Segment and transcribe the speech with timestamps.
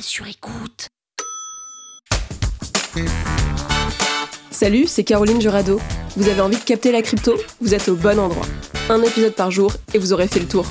[0.00, 0.88] Sur écoute.
[4.50, 5.80] Salut, c'est Caroline Jurado.
[6.16, 7.34] Vous avez envie de capter la crypto?
[7.60, 8.46] Vous êtes au bon endroit.
[8.88, 10.64] Un épisode par jour et vous aurez fait le tour.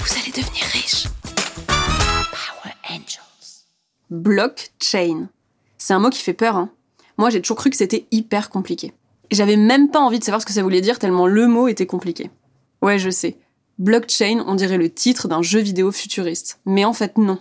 [0.00, 1.06] Vous allez devenir riche.
[1.66, 3.66] Power Angels.
[4.10, 5.28] Blockchain.
[5.76, 6.70] C'est un mot qui fait peur, hein.
[7.16, 8.92] Moi, j'ai toujours cru que c'était hyper compliqué.
[9.30, 11.86] J'avais même pas envie de savoir ce que ça voulait dire tellement le mot était
[11.86, 12.30] compliqué.
[12.82, 13.36] Ouais, je sais.
[13.78, 16.60] Blockchain, on dirait le titre d'un jeu vidéo futuriste.
[16.66, 17.38] Mais en fait, non.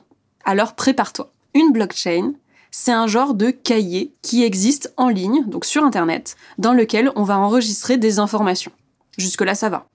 [0.48, 1.30] Alors prépare-toi.
[1.56, 2.32] Une blockchain,
[2.72, 7.24] c'est un genre de cahier qui existe en ligne, donc sur Internet, dans lequel on
[7.24, 8.72] va enregistrer des informations.
[9.18, 9.88] Jusque-là, ça va.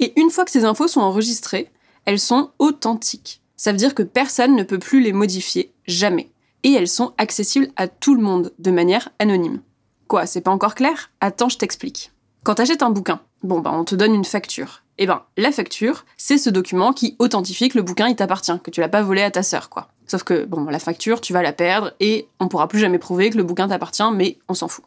[0.00, 1.70] Et une fois que ces infos sont enregistrées,
[2.06, 3.42] elles sont authentiques.
[3.54, 6.30] Ça veut dire que personne ne peut plus les modifier, jamais.
[6.62, 9.60] Et elles sont accessibles à tout le monde, de manière anonyme.
[10.06, 11.10] Quoi, c'est pas encore clair?
[11.20, 12.12] Attends, je t'explique.
[12.44, 14.82] Quand t'achètes un bouquin, bon bah on te donne une facture.
[14.98, 18.70] Et ben, la facture, c'est ce document qui authentifie que le bouquin il t'appartient, que
[18.70, 19.88] tu l'as pas volé à ta sœur, quoi.
[20.08, 23.30] Sauf que, bon, la facture, tu vas la perdre et on pourra plus jamais prouver
[23.30, 24.84] que le bouquin t'appartient, mais on s'en fout.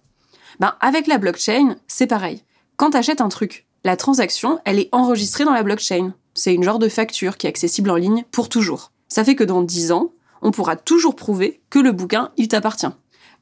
[0.59, 2.43] Ben, avec la blockchain, c'est pareil.
[2.75, 6.13] Quand t'achètes un truc, la transaction, elle est enregistrée dans la blockchain.
[6.33, 8.91] C'est une genre de facture qui est accessible en ligne pour toujours.
[9.07, 12.87] Ça fait que dans 10 ans, on pourra toujours prouver que le bouquin, il t'appartient.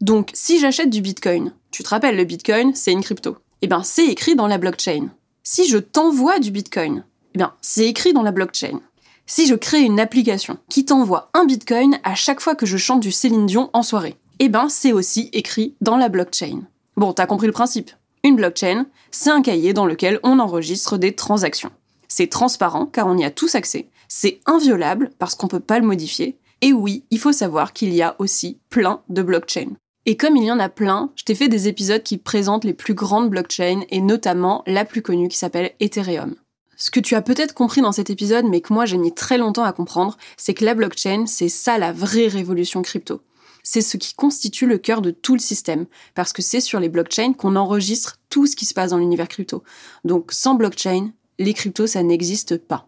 [0.02, 3.38] Donc, si j'achète du bitcoin, tu te rappelles, le bitcoin, c'est une crypto.
[3.62, 5.10] Eh ben, c'est écrit dans la blockchain.
[5.44, 7.04] Si je t'envoie du bitcoin,
[7.36, 8.80] eh bien, c'est écrit dans la blockchain.
[9.26, 13.02] Si je crée une application qui t'envoie un bitcoin à chaque fois que je chante
[13.02, 16.62] du Céline Dion en soirée, eh ben, c'est aussi écrit dans la blockchain.
[16.96, 17.92] Bon, t'as compris le principe.
[18.24, 21.72] Une blockchain, c'est un cahier dans lequel on enregistre des transactions.
[22.08, 23.90] C'est transparent car on y a tous accès.
[24.08, 26.38] C'est inviolable parce qu'on peut pas le modifier.
[26.62, 29.76] Et oui, il faut savoir qu'il y a aussi plein de blockchains.
[30.06, 32.74] Et comme il y en a plein, je t'ai fait des épisodes qui présentent les
[32.74, 36.36] plus grandes blockchains et notamment la plus connue qui s'appelle Ethereum.
[36.78, 39.38] Ce que tu as peut-être compris dans cet épisode, mais que moi j'ai mis très
[39.38, 43.22] longtemps à comprendre, c'est que la blockchain, c'est ça la vraie révolution crypto.
[43.64, 46.88] C'est ce qui constitue le cœur de tout le système, parce que c'est sur les
[46.88, 49.64] blockchains qu'on enregistre tout ce qui se passe dans l'univers crypto.
[50.06, 52.88] Donc sans blockchain, les cryptos, ça n'existe pas.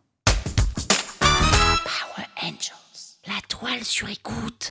[1.19, 3.17] Power Angels.
[3.27, 4.69] La toile sur écoute.